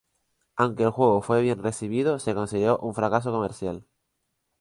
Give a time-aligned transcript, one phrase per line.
[0.55, 3.85] Aunque el juego fue bien recibido, se consideró un fracaso comercial.